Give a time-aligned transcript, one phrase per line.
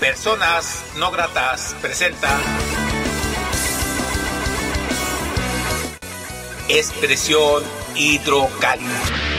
[0.00, 2.40] Personas no gratas presenta
[6.68, 7.62] expresión
[7.94, 9.29] hidrocálida.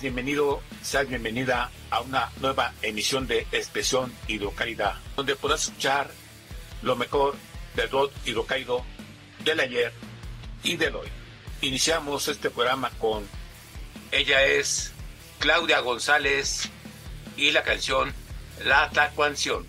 [0.00, 6.10] Bienvenida a una nueva emisión de Expresión Hidrocálida, donde podrás escuchar
[6.82, 7.36] lo mejor
[7.76, 8.82] del rock hidrocálido
[9.44, 9.92] del ayer
[10.62, 11.08] y del hoy.
[11.60, 13.28] Iniciamos este programa con
[14.10, 14.92] ella es
[15.38, 16.70] Claudia González
[17.36, 18.14] y la canción
[18.64, 19.66] La Tacuanción.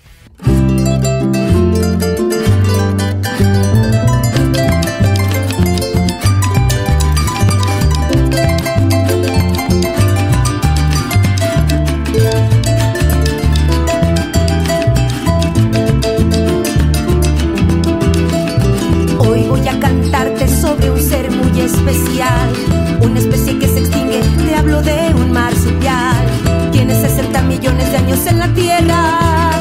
[27.61, 29.51] millones de años en la tierra.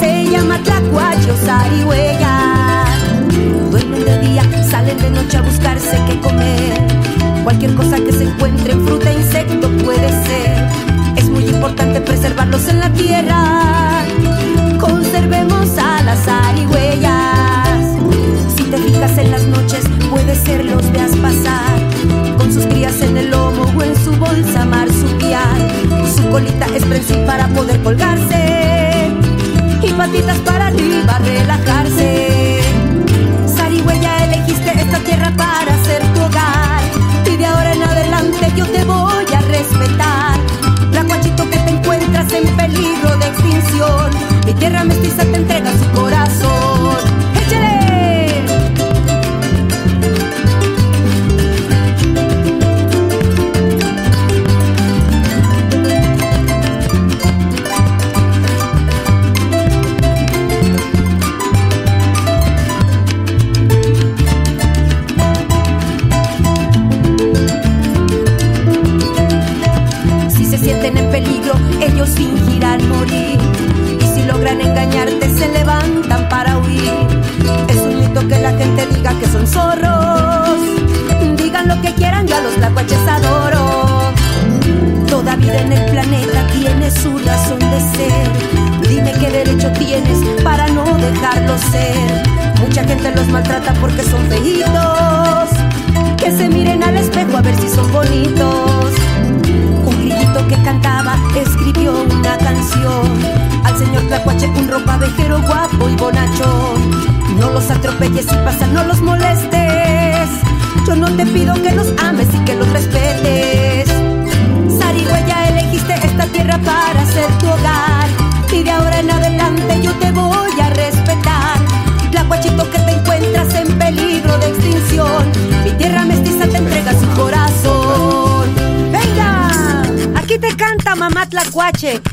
[0.00, 2.84] Se llama Tlacuacho Sarigüeya.
[3.70, 6.84] Duermen de día, salen de noche a buscarse qué comer.
[7.44, 10.68] Cualquier cosa que se encuentre, fruta, insecto puede ser.
[11.16, 14.04] Es muy importante preservarlos en la tierra.
[14.80, 17.86] Conservemos a las zarigüeyas.
[18.56, 22.36] Si te fijas en las noches, puede ser los veas pasar.
[22.36, 26.01] Con sus crías en el lomo o en su bolsa marsupial
[26.32, 29.10] colita es prensil para poder colgarse
[29.82, 32.60] y patitas para arriba relajarse.
[33.54, 36.80] Sarigüeya, elegiste esta tierra para ser tu hogar
[37.30, 40.40] y de ahora en adelante yo te voy a respetar.
[40.92, 44.10] La guachito que te encuentras en peligro de extinción,
[44.46, 45.71] mi tierra mestiza te entrega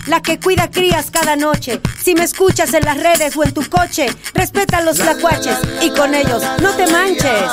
[0.10, 1.80] la que cuida crías cada noche.
[2.04, 5.92] Si me escuchas en las redes o en tu coche, respeta a los la, y
[5.92, 7.52] con ellos no te manches.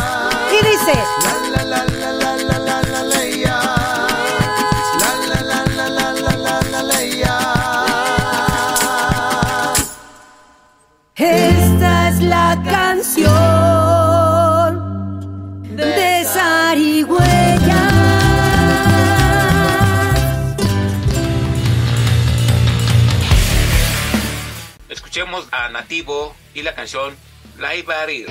[0.50, 2.05] Y dice...
[25.76, 27.14] alternativo y la canción
[27.58, 28.26] Library.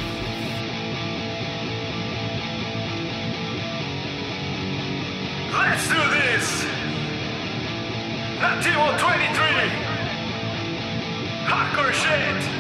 [5.52, 6.66] Let's do this!
[8.40, 9.72] Nativo 23!
[11.48, 12.56] Hardcore shit!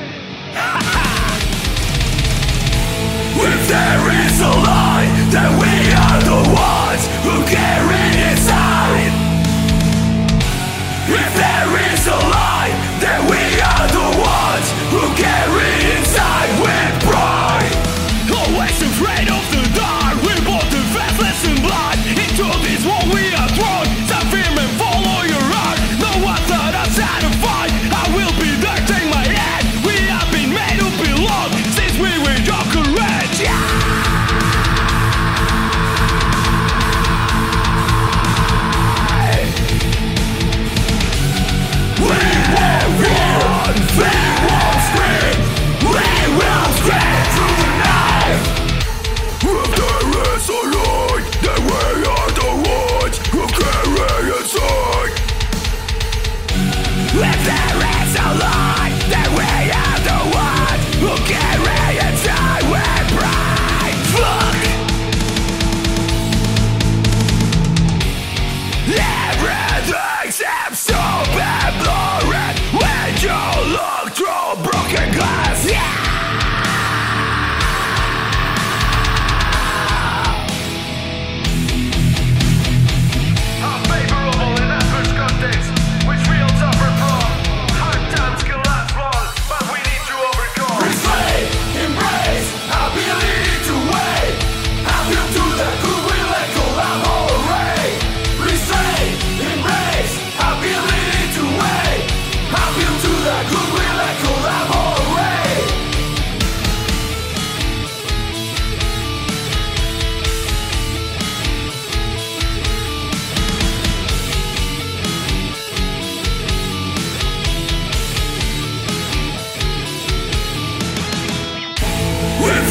[3.38, 8.25] if there is a lie, then we are the ones who carry it!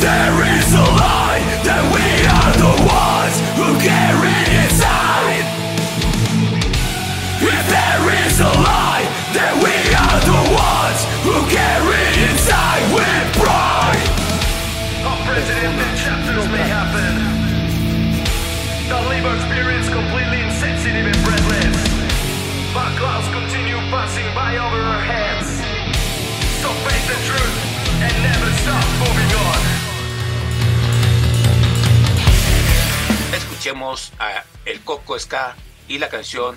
[0.04, 5.48] There is a lie that we are the ones who carry inside.
[7.40, 14.04] If there is a lie that we are the ones who carry inside with pride
[15.08, 17.24] Unprecedented chapters may happen.
[18.92, 19.40] That leave our
[19.88, 21.80] completely insensitive and breathless.
[22.76, 25.48] But clouds continue passing by over our heads.
[26.60, 27.56] So face the truth
[28.04, 29.83] and never stop moving on.
[33.34, 35.56] Escuchemos a El Coco Ska
[35.88, 36.56] y la canción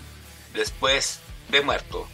[0.53, 1.19] Después
[1.49, 2.07] de Muerto.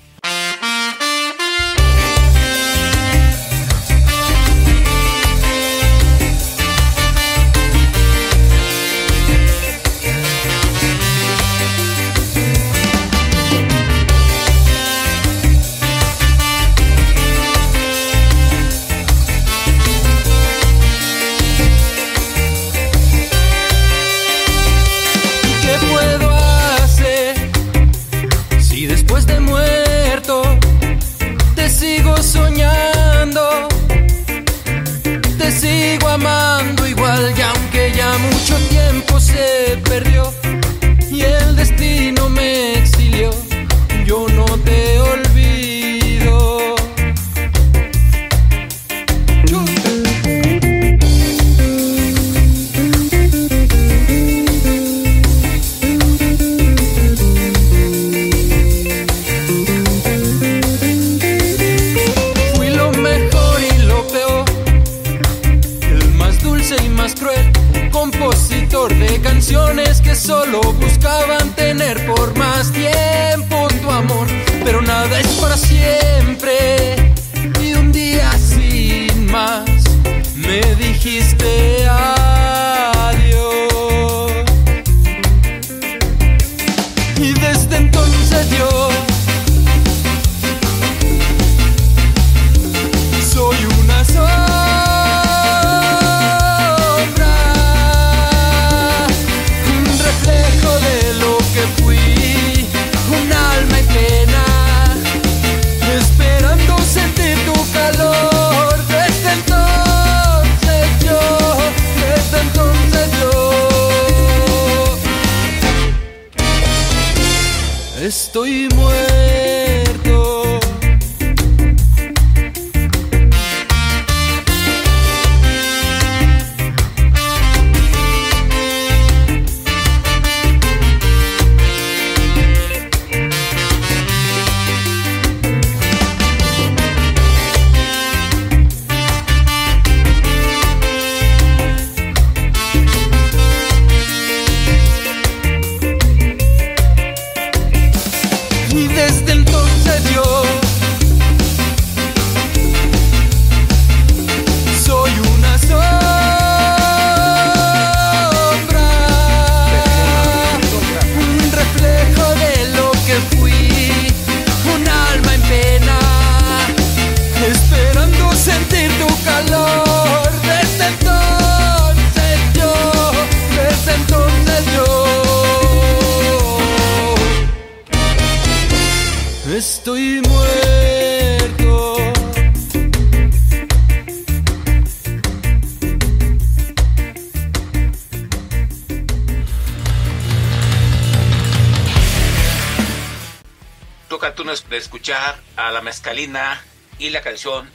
[194.69, 196.61] de escuchar a la mezcalina
[196.99, 197.69] y la canción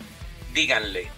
[0.53, 1.18] Díganle.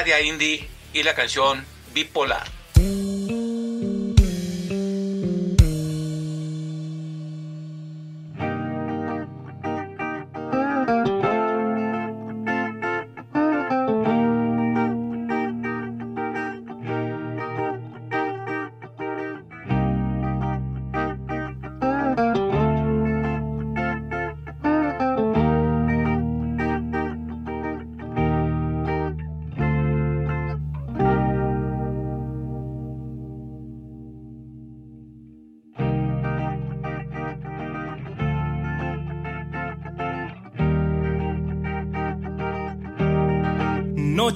[0.00, 2.59] Área Indie y la canción Bipolar.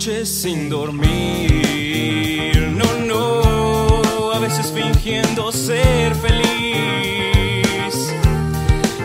[0.07, 2.59] noches sin dormir.
[2.77, 8.13] No, no, a veces fingiendo ser feliz,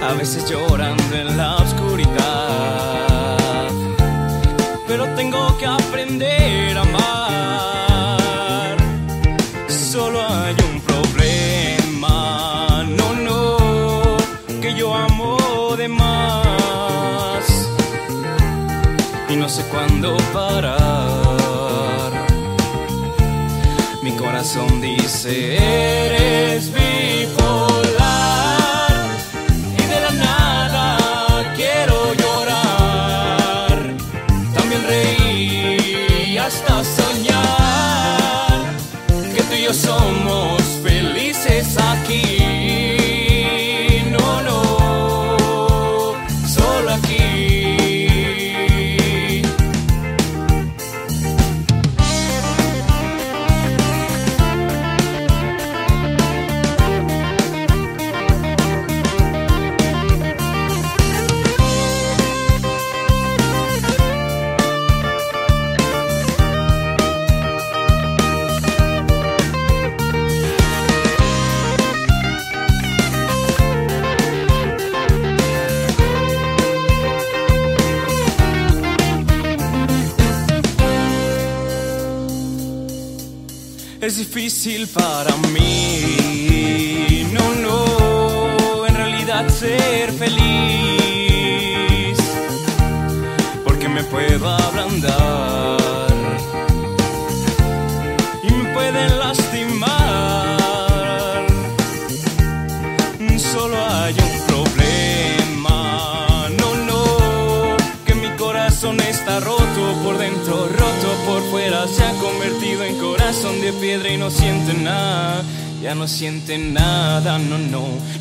[0.01, 0.98] a veces llorando
[25.25, 27.38] Eres mi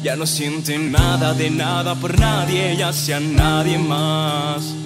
[0.02, 4.77] Ya no siente nada de nada por nadie y hacia nadie más.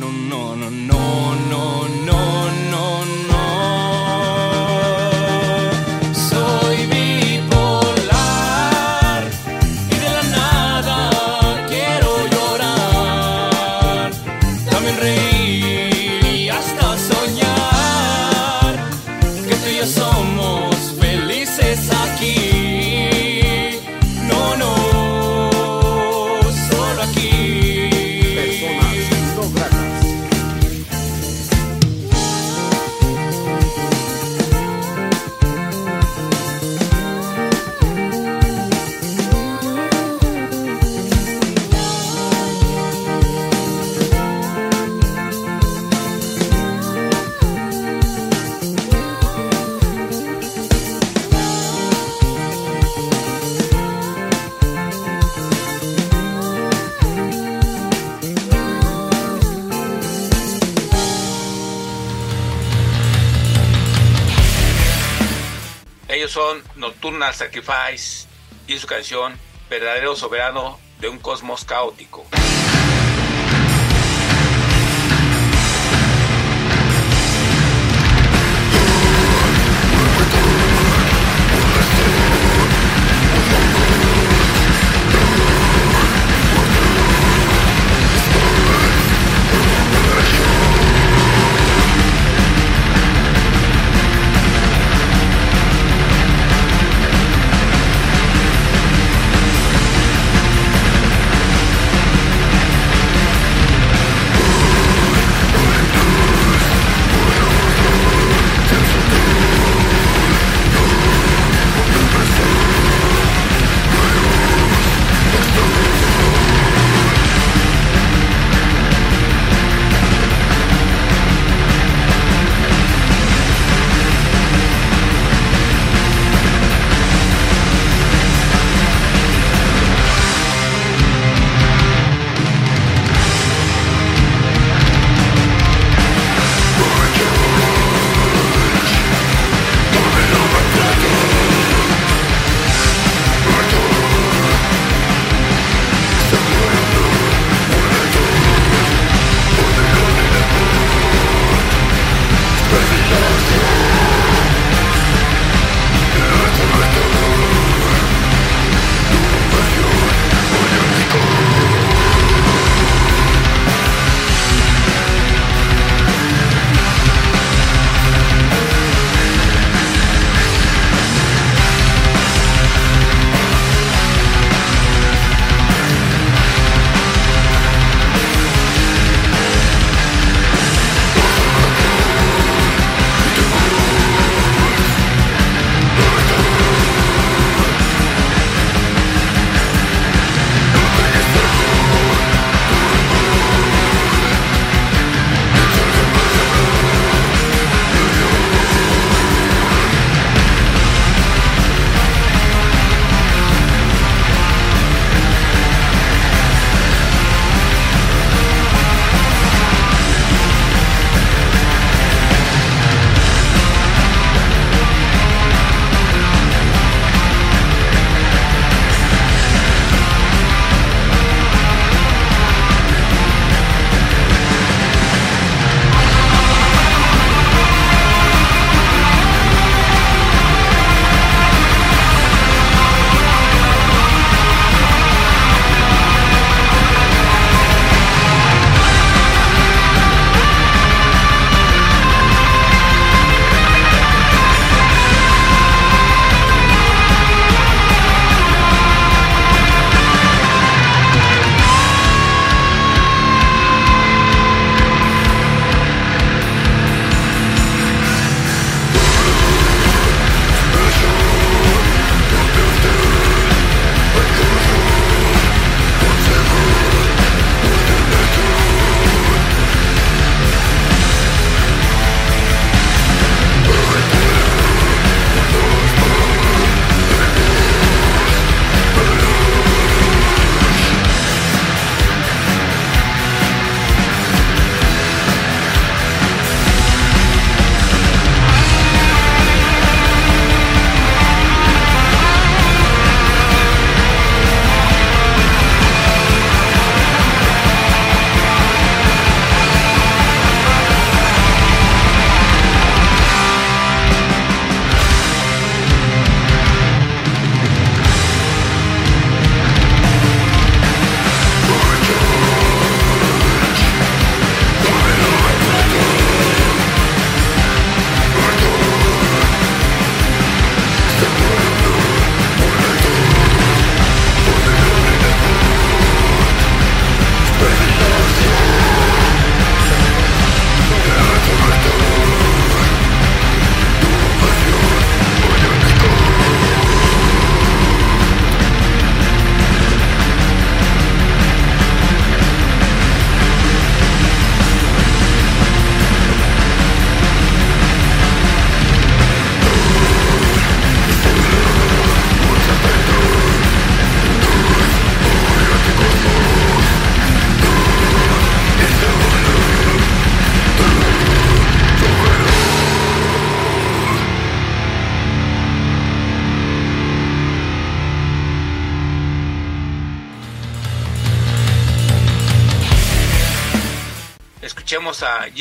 [66.33, 68.27] son Nocturnal Sacrifice
[68.67, 72.25] y su canción Verdadero Soberano de un Cosmos Caótico.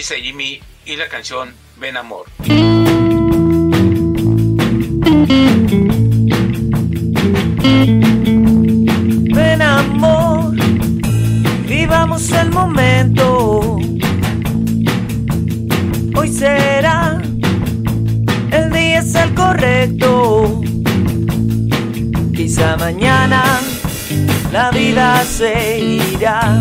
[0.02, 2.26] Gisa Jimmy y la canción Ven Amor.
[9.36, 10.56] Ven amor,
[11.68, 13.78] vivamos el momento.
[16.16, 17.22] Hoy será,
[18.52, 20.64] el día es el correcto.
[22.36, 23.60] Quizá mañana
[24.52, 26.60] la vida se irá.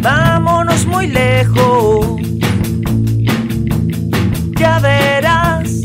[0.00, 2.20] Vámonos muy lejos.
[4.58, 5.82] Ya verás,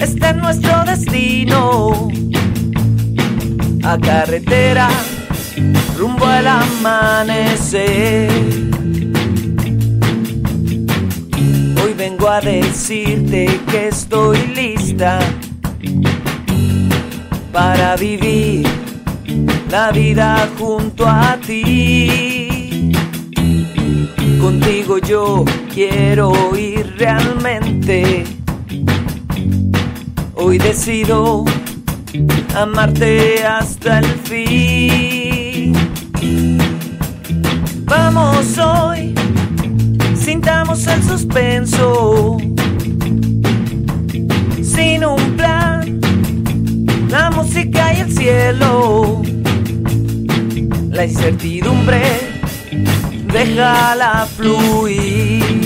[0.00, 2.08] este es nuestro destino.
[3.84, 4.88] A carretera,
[5.98, 8.30] rumbo al amanecer.
[11.82, 15.18] Hoy vengo a decirte que estoy lista
[17.52, 18.81] para vivir
[19.72, 22.92] la vida junto a ti.
[24.38, 28.24] Contigo yo quiero ir realmente.
[30.34, 31.46] Hoy decido
[32.54, 35.72] amarte hasta el fin.
[37.86, 39.14] Vamos hoy,
[40.14, 42.36] sintamos el suspenso.
[44.60, 45.98] Sin un plan,
[47.08, 49.31] la música y el cielo.
[50.92, 52.02] La incertidumbre,
[53.32, 55.61] déjala fluir.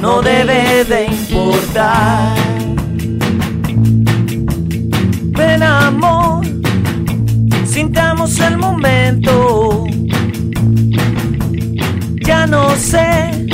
[0.00, 2.36] No debe de importar.
[5.36, 6.44] Ven amor,
[7.66, 9.84] sintamos el momento.
[12.24, 13.46] Ya no sé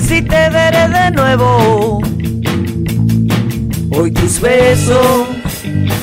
[0.00, 2.00] si te veré de nuevo.
[3.90, 5.28] Hoy tus besos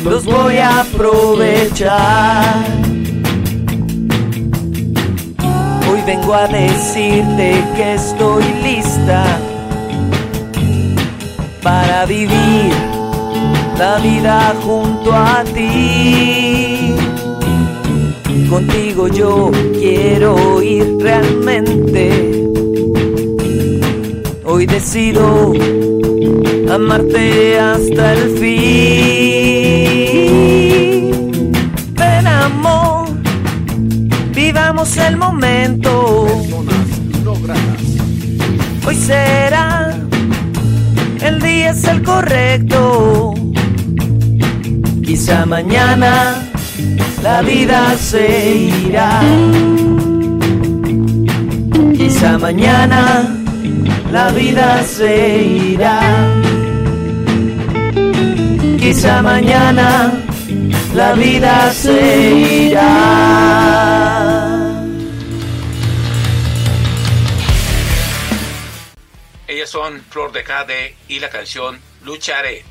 [0.04, 2.75] los voy a aprovechar.
[6.06, 9.26] Vengo a decirte que estoy lista
[11.64, 12.72] para vivir
[13.78, 16.96] la vida junto a ti.
[18.50, 22.46] Contigo yo quiero ir realmente.
[24.44, 25.54] Hoy decido
[26.70, 29.45] amarte hasta el fin.
[34.84, 36.28] El momento.
[38.86, 39.98] Hoy será,
[41.22, 43.34] el día es el correcto.
[45.04, 46.36] Quizá mañana
[47.24, 48.56] la vida se
[48.88, 49.22] irá.
[51.98, 53.34] Quizá mañana
[54.12, 56.00] la vida se irá.
[58.78, 60.12] Quizá mañana
[60.94, 64.05] la vida se irá.
[69.66, 72.64] Son Flor de Jade y la canción Lucharé.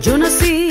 [0.00, 0.61] Yo nací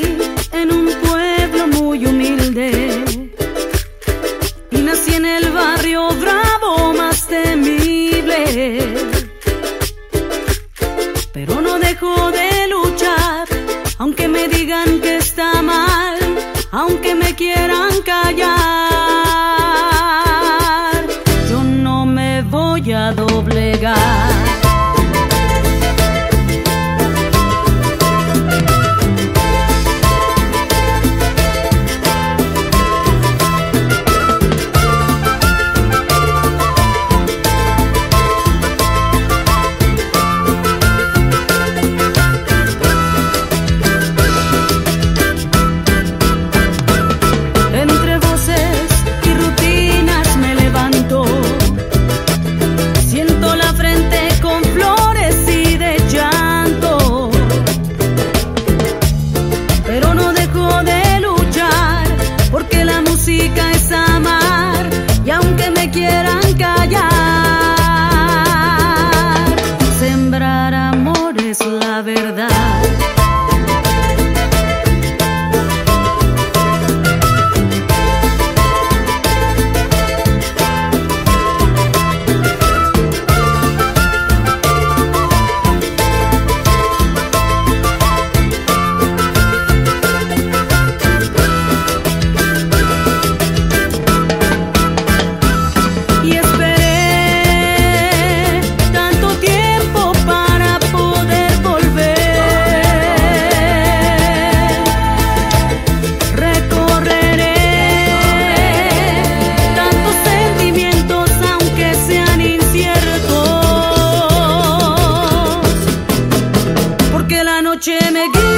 [117.82, 118.51] noche me.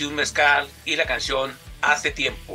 [0.00, 2.53] y un mezcal y la canción Hace tiempo.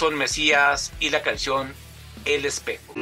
[0.00, 1.74] son Mesías y la canción
[2.24, 2.94] El Espejo.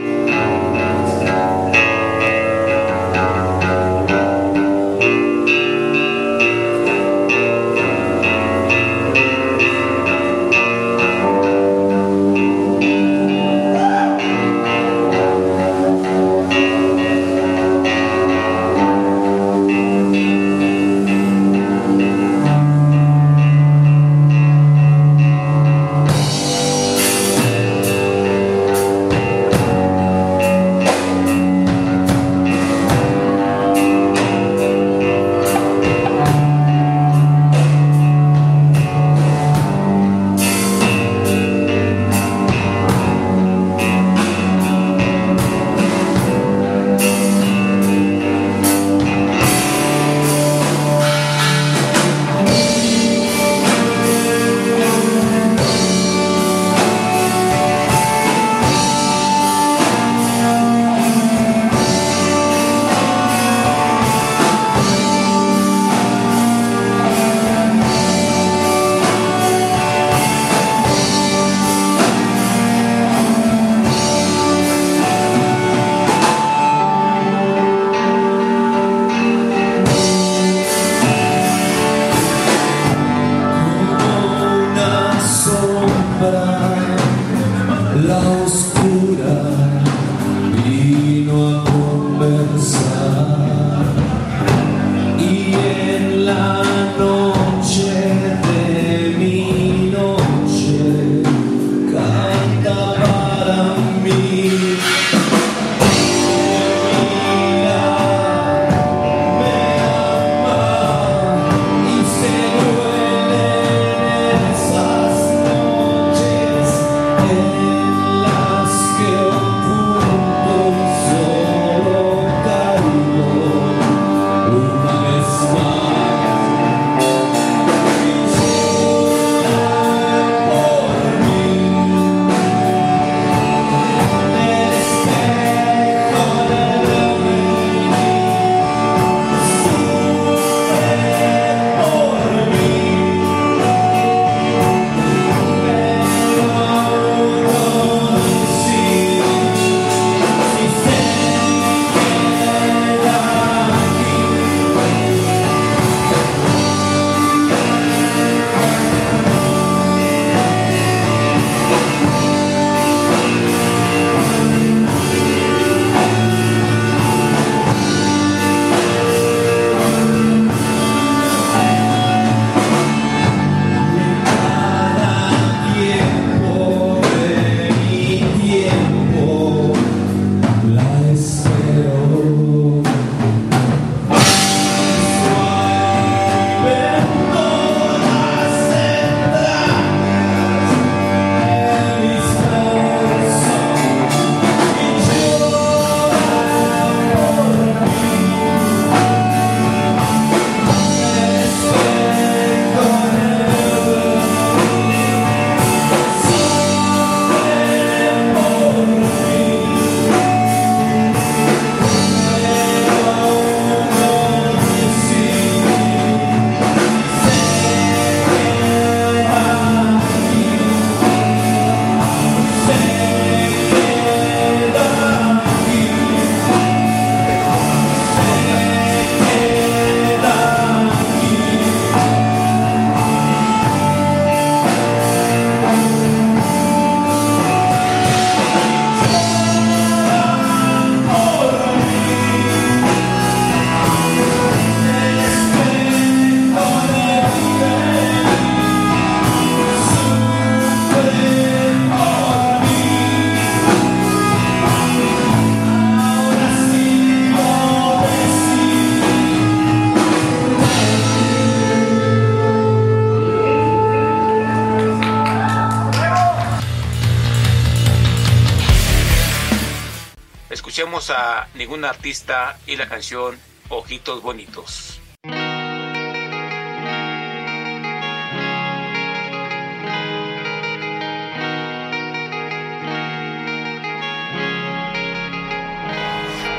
[271.10, 273.38] A ningún artista y la canción
[273.70, 275.00] Ojitos Bonitos.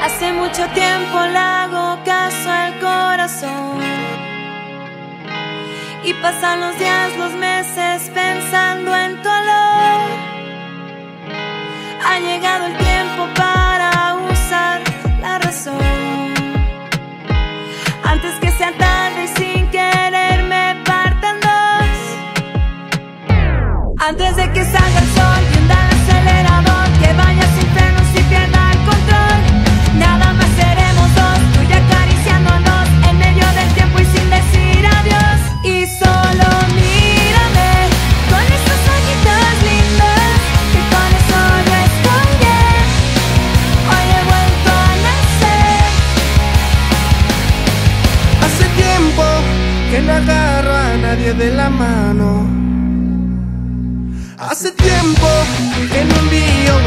[0.01, 3.79] Hace mucho tiempo le hago caso al corazón.
[6.03, 10.09] Y pasan los días, los meses pensando en tu olor.
[12.03, 12.88] Ha llegado el tiempo.
[24.10, 24.88] antes de que salga.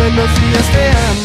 [0.02, 1.21] buenos días te amo.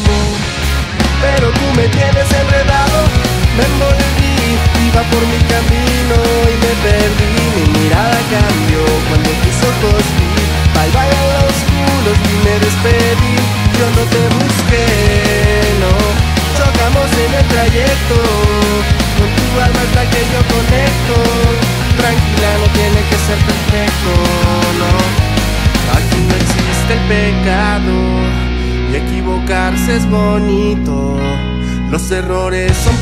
[29.98, 31.16] es bonito,
[31.90, 32.97] los errores son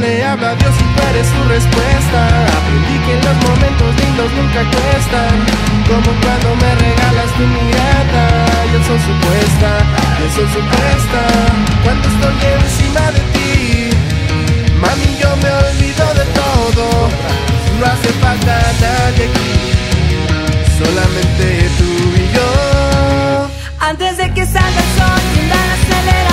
[0.00, 2.20] le habla a Dios y pare su respuesta.
[2.58, 5.34] Aprendí que los momentos lindos nunca cuestan,
[5.88, 8.24] como cuando me regalas tu mirada.
[8.70, 9.70] Yo el sol supuesta,
[10.18, 11.20] yo el sol supuesta,
[11.84, 13.50] cuando estoy encima de ti.
[14.80, 16.84] Mami, yo me olvido de todo,
[17.78, 19.52] no hace falta nadie aquí,
[20.80, 21.44] solamente
[21.78, 23.50] tú y yo.
[23.80, 26.29] Antes de que salga el sol, la acelera.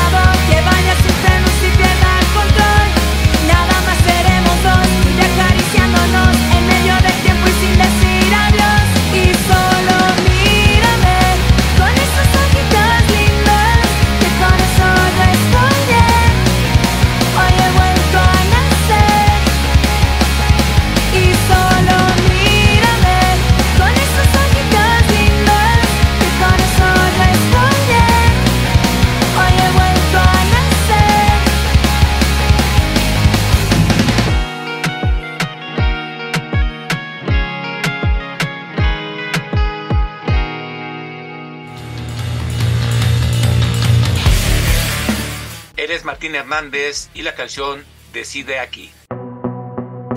[46.36, 48.92] Hernández y la canción Decide aquí.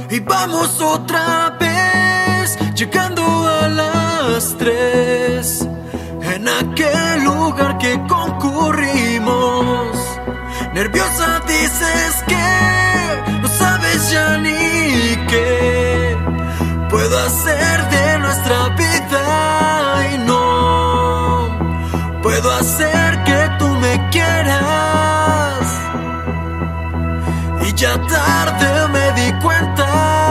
[0.08, 5.68] Y vamos otra vez, llegando a las tres,
[6.22, 9.96] en aquel lugar que concurrimos.
[10.72, 16.16] Nerviosa dices que no sabes ya ni qué
[16.88, 21.58] puedo hacer de nuestra vida y no
[22.22, 25.09] puedo hacer que tú me quieras.
[27.80, 30.29] Ya tarde me di cuenta.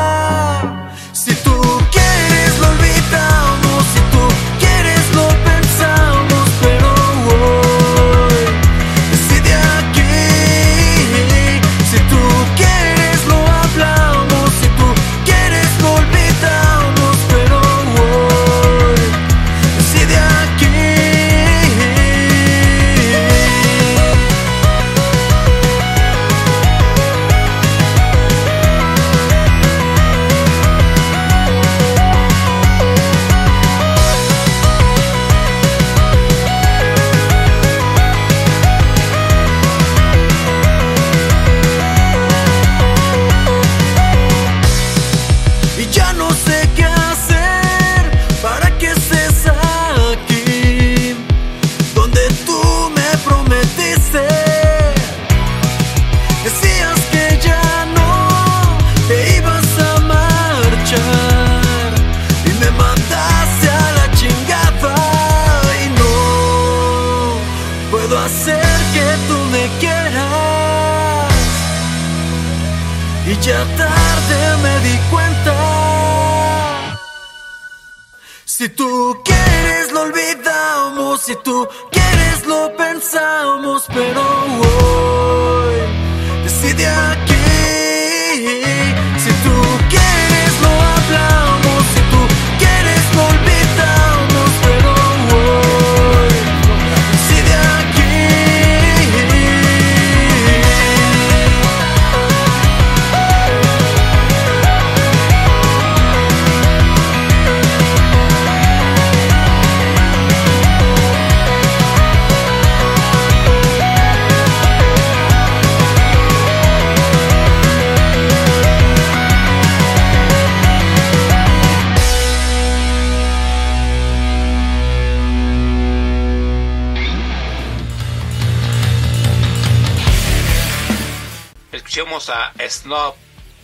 [131.90, 133.16] Escuchemos a Snob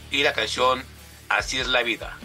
[0.09, 0.83] y la canción
[1.29, 2.17] Así es la vida.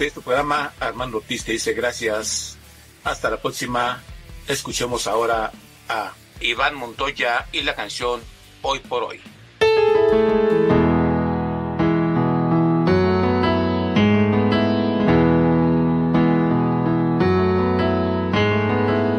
[0.00, 2.56] Turno de este programa, Armando Ortiz te dice gracias.
[3.04, 4.02] Hasta la próxima.
[4.48, 5.52] Escuchemos ahora
[5.88, 8.20] a Iván Montoya y la canción
[8.62, 9.20] Hoy por Hoy.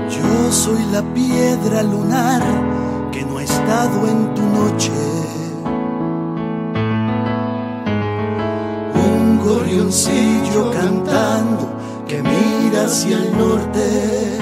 [0.10, 5.21] Yo soy la piedra lunar que no ha estado en tu noche.
[9.44, 11.74] Un cantando
[12.08, 14.38] que mira hacia el norte.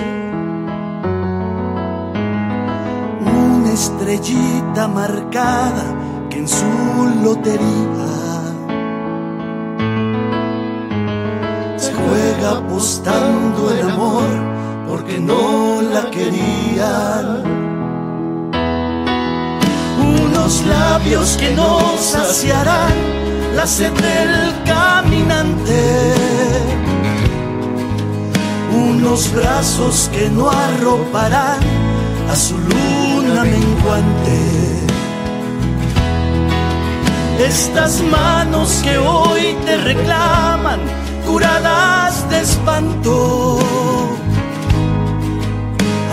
[3.21, 5.85] Una estrellita marcada
[6.29, 6.65] que en su
[7.23, 8.09] lotería
[11.77, 14.25] se juega apostando el amor
[14.87, 17.43] porque no la querían.
[20.25, 23.28] Unos labios que no saciarán
[23.59, 26.13] la del caminante.
[28.73, 31.59] Unos brazos que no arroparán
[32.31, 34.39] a su luna menguante.
[37.45, 40.79] Estas manos que hoy te reclaman,
[41.27, 43.59] curadas de espanto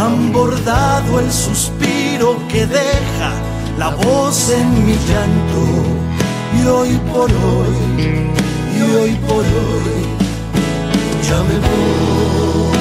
[0.01, 3.31] han bordado el suspiro que deja
[3.79, 5.96] la voz en mi llanto.
[6.67, 8.33] Y hoy por hoy,
[8.77, 10.03] y hoy por hoy,
[11.23, 12.76] ya me voy.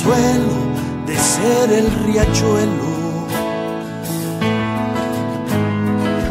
[0.00, 0.48] Consuelo
[1.06, 2.90] de ser el riachuelo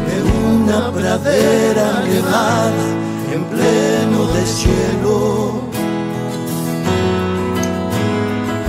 [0.06, 0.16] de
[0.56, 2.86] una pradera nevada
[3.32, 5.60] en pleno deshielo.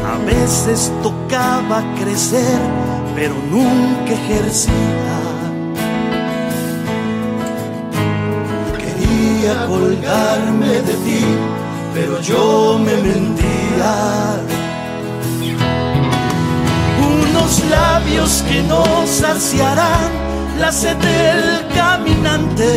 [0.05, 2.59] A veces tocaba crecer,
[3.15, 4.73] pero nunca ejercía.
[8.77, 11.25] Quería colgarme de ti,
[11.93, 14.50] pero yo me mentía.
[17.71, 20.11] Labios que no saciarán
[20.59, 22.71] la sed del caminante.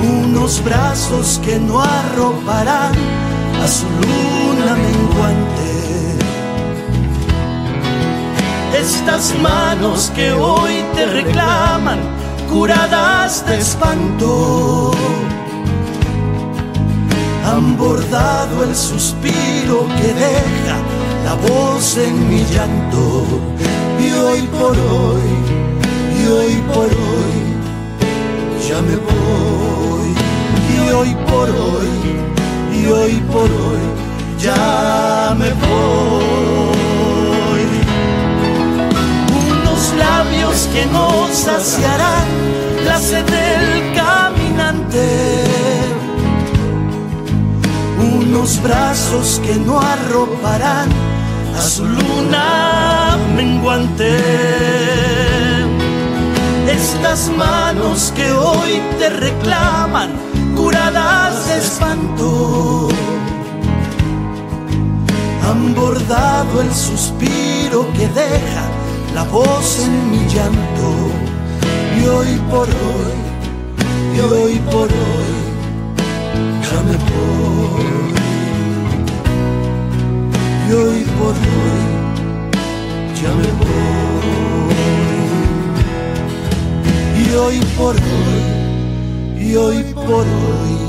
[0.00, 2.94] Unos brazos que no arroparán
[3.62, 5.68] a su luna menguante.
[8.80, 11.98] Estas manos que hoy te reclaman,
[12.48, 14.92] curadas de espanto
[17.44, 23.24] han bordado el suspiro que deja la voz en mi llanto.
[24.00, 25.28] Y hoy por hoy,
[26.18, 27.38] y hoy por hoy,
[28.68, 30.08] ya me voy.
[30.74, 31.90] Y hoy por hoy,
[32.78, 33.84] y hoy por hoy,
[34.40, 36.58] ya me voy.
[39.50, 42.28] Unos labios que no saciarán
[42.84, 45.37] la sed del caminante
[48.28, 50.88] unos brazos que no arroparán
[51.56, 54.16] a su luna menguante.
[56.70, 60.10] Estas manos que hoy te reclaman,
[60.56, 62.88] curadas de espanto,
[65.48, 68.64] han bordado el suspiro que deja
[69.14, 70.88] la voz en mi llanto.
[72.00, 73.16] Y hoy por hoy,
[74.14, 75.37] y hoy por hoy,
[76.70, 78.12] ya me voy.
[80.68, 81.84] Y hoy por hoy,
[83.20, 83.98] ya me voy.
[87.20, 88.40] Y hoy por hoy,
[89.40, 90.87] y hoy por hoy,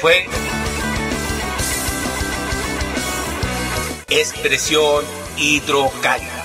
[0.00, 0.26] Fue
[4.08, 5.04] Expresión
[5.36, 6.35] Hidrocálica.